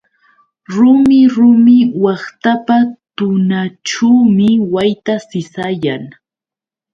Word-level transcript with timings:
Rumi 0.73 1.19
rumi 1.35 1.77
waqtapa 2.03 2.77
tunaćhuumi 3.15 4.49
wayta 4.73 5.15
sisayan. 5.27 6.03